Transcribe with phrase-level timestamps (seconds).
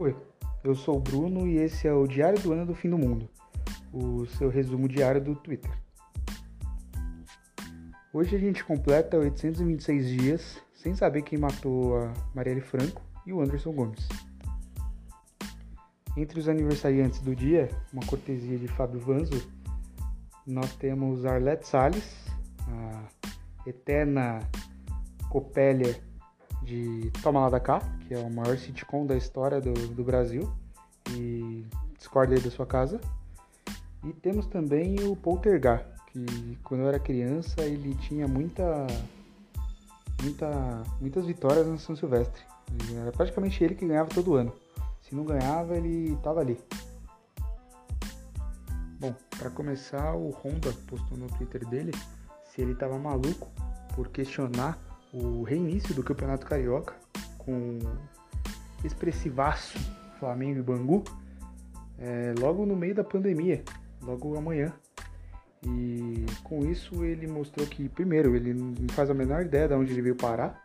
[0.00, 0.14] Oi,
[0.62, 3.28] eu sou o Bruno e esse é o Diário do Ano do Fim do Mundo,
[3.92, 5.72] o seu resumo diário do Twitter.
[8.12, 13.40] Hoje a gente completa 826 dias sem saber quem matou a Marielle Franco e o
[13.40, 14.08] Anderson Gomes.
[16.16, 19.50] Entre os aniversariantes do dia, uma cortesia de Fábio Vanzo,
[20.46, 22.24] nós temos Arlette Salles,
[22.68, 23.08] a
[23.66, 24.48] eterna
[25.28, 26.00] copélia
[26.62, 30.50] de Toma Lá da Cá, que é o maior sitcom da história do, do Brasil,
[31.10, 31.64] e
[31.96, 33.00] discorda aí da sua casa.
[34.04, 38.86] E temos também o Poltergar, que quando eu era criança ele tinha muita,
[40.22, 42.42] muita, muitas vitórias na São Silvestre.
[43.00, 44.52] Era praticamente ele que ganhava todo ano.
[45.02, 46.58] Se não ganhava, ele estava ali.
[49.00, 51.92] Bom, para começar, o Honda postou no Twitter dele
[52.44, 53.48] se ele estava maluco
[53.94, 54.78] por questionar
[55.12, 56.94] o reinício do Campeonato Carioca
[57.38, 57.78] com
[58.84, 59.78] expressivaço
[60.18, 61.04] Flamengo e Bangu
[61.98, 63.62] é, logo no meio da pandemia,
[64.02, 64.72] logo amanhã.
[65.64, 69.92] E com isso ele mostrou que, primeiro, ele não faz a menor ideia de onde
[69.92, 70.62] ele veio parar.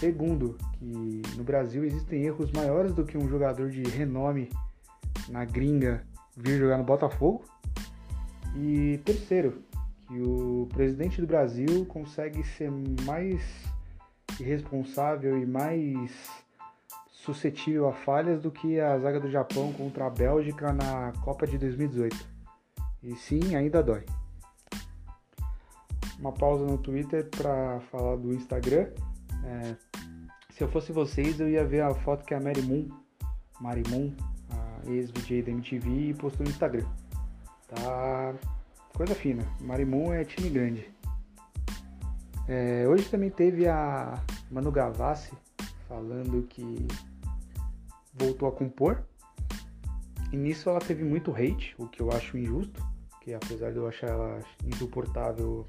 [0.00, 4.50] Segundo, que no Brasil existem erros maiores do que um jogador de renome
[5.28, 6.04] na gringa
[6.36, 7.44] vir jogar no Botafogo.
[8.56, 9.62] E terceiro,
[10.12, 12.70] que o presidente do Brasil consegue ser
[13.06, 13.42] mais
[14.38, 16.28] irresponsável e mais
[17.08, 21.56] suscetível a falhas do que a zaga do Japão contra a Bélgica na Copa de
[21.56, 22.14] 2018.
[23.02, 24.04] E sim, ainda dói.
[26.18, 28.90] Uma pausa no Twitter para falar do Instagram.
[29.44, 29.76] É,
[30.50, 32.88] se eu fosse vocês, eu ia ver a foto que a Mary Moon,
[33.60, 34.14] Mary Moon,
[34.50, 36.86] a ex-VJ da MTV, postou no Instagram.
[37.66, 38.34] Tá
[39.02, 39.44] coisa fina.
[39.60, 40.88] Marimun é time grande.
[42.46, 45.32] É, hoje também teve a Manu Gavassi
[45.88, 46.86] falando que
[48.14, 49.02] voltou a compor.
[50.30, 52.80] E nisso ela teve muito hate, o que eu acho injusto,
[53.20, 55.66] que apesar de eu achar ela insuportável,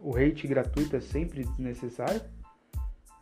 [0.00, 2.22] o hate gratuito é sempre desnecessário.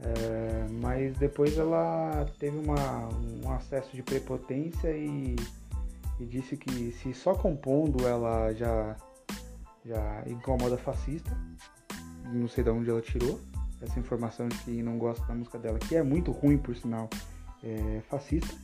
[0.01, 3.09] É, mas depois ela teve uma,
[3.43, 5.35] um acesso de prepotência e
[6.19, 8.97] e disse que se só compondo ela já,
[9.85, 11.31] já incomoda fascista.
[12.33, 13.39] Não sei de onde ela tirou
[13.85, 17.09] essa informação de que não gosta da música dela, que é muito ruim, por sinal,
[17.63, 18.55] é fascista.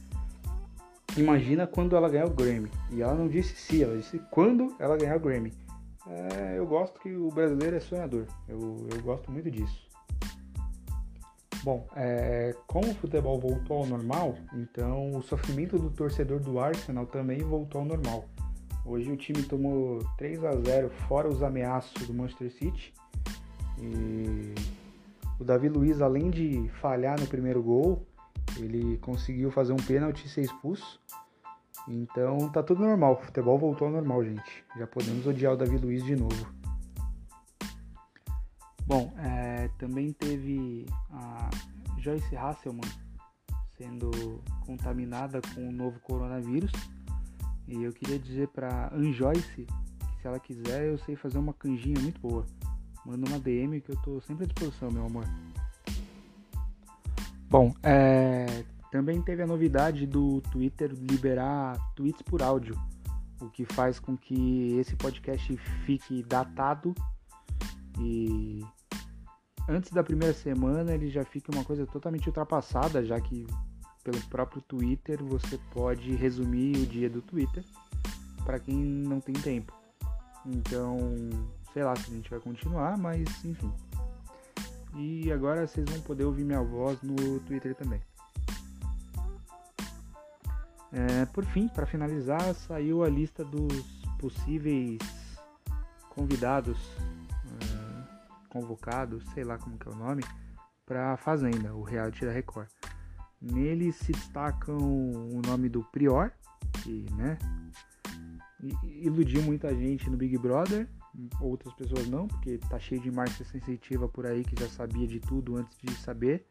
[1.16, 2.70] Imagina quando ela ganhar o Grammy.
[2.90, 5.52] E ela não disse se, ela disse quando ela ganhar o Grammy.
[6.06, 8.26] É, eu gosto que o brasileiro é sonhador.
[8.48, 9.88] Eu, eu gosto muito disso.
[11.62, 17.04] Bom, é, como o futebol voltou ao normal, então o sofrimento do torcedor do Arsenal
[17.06, 18.24] também voltou ao normal.
[18.84, 22.92] Hoje o time tomou 3 a 0 fora os ameaços do Manchester City.
[23.78, 24.54] E
[25.38, 28.06] o Davi Luiz, além de falhar no primeiro gol,
[28.58, 31.00] ele conseguiu fazer um pênalti e ser expulso.
[31.88, 34.64] Então tá tudo normal, o futebol voltou ao normal, gente.
[34.76, 36.60] Já podemos odiar o Davi Luiz de novo.
[38.86, 41.48] Bom, é, também teve a
[41.98, 42.90] Joyce Hasselman
[43.78, 46.72] sendo contaminada com o novo coronavírus.
[47.70, 52.00] E eu queria dizer para Anjoyce que se ela quiser eu sei fazer uma canjinha
[52.00, 52.44] muito boa.
[53.06, 55.24] Manda uma DM que eu tô sempre à disposição, meu amor.
[57.48, 62.76] Bom, é, também teve a novidade do Twitter liberar tweets por áudio,
[63.40, 66.92] o que faz com que esse podcast fique datado
[68.00, 68.64] e
[69.68, 73.46] antes da primeira semana ele já fica uma coisa totalmente ultrapassada, já que
[74.02, 77.64] pelo próprio Twitter você pode resumir o dia do Twitter
[78.44, 79.72] para quem não tem tempo.
[80.46, 80.98] Então,
[81.72, 83.72] sei lá se a gente vai continuar, mas enfim.
[84.96, 88.00] E agora vocês vão poder ouvir minha voz no Twitter também.
[90.92, 94.98] É, por fim, para finalizar, saiu a lista dos possíveis
[96.08, 96.76] convidados
[98.50, 100.22] convocado, sei lá como que é o nome,
[100.84, 102.68] para a Fazenda, o reality da Record.
[103.40, 106.30] Nele se destacam o nome do Prior,
[106.82, 107.38] que né,
[108.82, 110.88] iludiu muita gente no Big Brother,
[111.40, 115.20] outras pessoas não, porque tá cheio de marca sensitiva por aí que já sabia de
[115.20, 116.46] tudo antes de saber,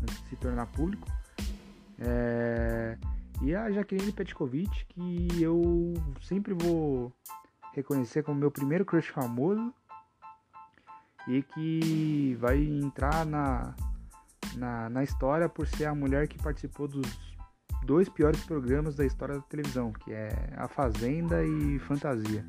[0.00, 1.08] antes de se tornar público.
[1.98, 2.96] É...
[3.42, 7.12] E a Jaqueline Petkovic, que eu sempre vou
[7.72, 9.72] reconhecer como meu primeiro crush famoso
[11.26, 13.74] e que vai entrar na,
[14.56, 17.06] na, na história por ser a mulher que participou dos
[17.84, 22.44] dois piores programas da história da televisão, que é A Fazenda e Fantasia.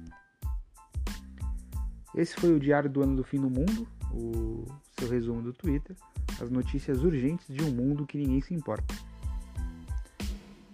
[2.13, 4.65] Esse foi o Diário do Ano do Fim do Mundo, o
[4.99, 5.95] seu resumo do Twitter,
[6.41, 8.93] as notícias urgentes de um mundo que ninguém se importa.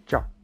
[0.06, 0.37] Tchau!